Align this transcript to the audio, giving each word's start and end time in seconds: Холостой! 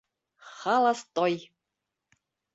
Холостой! 0.55 1.33